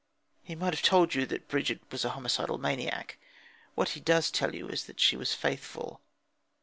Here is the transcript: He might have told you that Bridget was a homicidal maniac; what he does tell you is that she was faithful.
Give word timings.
He 0.41 0.55
might 0.55 0.73
have 0.73 0.81
told 0.81 1.13
you 1.13 1.27
that 1.27 1.47
Bridget 1.47 1.79
was 1.91 2.03
a 2.03 2.09
homicidal 2.09 2.57
maniac; 2.57 3.19
what 3.75 3.89
he 3.89 3.99
does 3.99 4.31
tell 4.31 4.55
you 4.55 4.67
is 4.67 4.85
that 4.85 4.99
she 4.99 5.15
was 5.15 5.35
faithful. 5.35 6.01